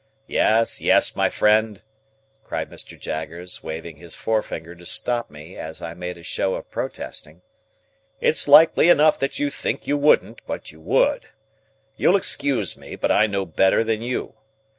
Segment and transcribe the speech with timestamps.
[0.25, 1.83] Yes, yes, my friend,"
[2.43, 2.99] cried Mr.
[2.99, 7.43] Jaggers, waving his forefinger to stop me as I made a show of protesting:
[8.19, 11.29] "it's likely enough that you think you wouldn't, but you would.
[11.97, 14.33] You'll excuse me, but I know better than you.